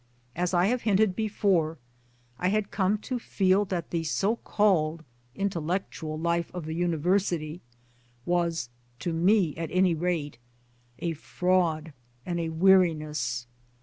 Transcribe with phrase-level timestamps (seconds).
[0.35, 1.77] As I have hinted before
[2.39, 5.03] I had come to feel that the so r called
[5.35, 7.61] intellectual life of the University
[8.25, 10.39] was (to me at any rate)
[10.97, 11.93] a fraud
[12.25, 13.45] and a weariness.